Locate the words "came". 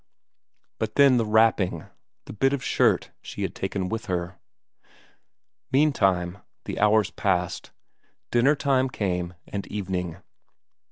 8.89-9.35